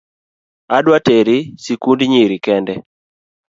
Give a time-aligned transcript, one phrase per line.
[0.77, 2.73] Adwa teri sikund nyiri kende